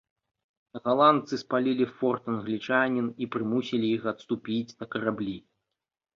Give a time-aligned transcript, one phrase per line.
[0.85, 5.37] Галандцы спалілі форт англічанін, і прымусілі іх адступіць на караблі.